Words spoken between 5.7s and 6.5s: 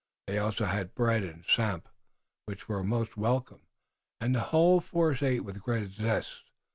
zest.